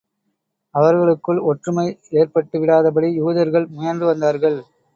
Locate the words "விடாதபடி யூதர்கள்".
2.59-3.67